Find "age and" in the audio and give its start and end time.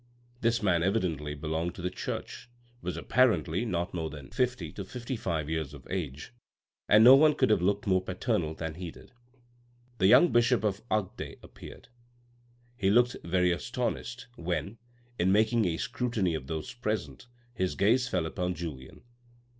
5.91-7.03